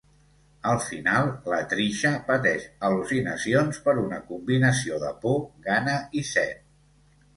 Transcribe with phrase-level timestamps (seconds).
[0.69, 6.65] Al final, la Trisha pateix al·lucinacions per una combinació de por, gana i set.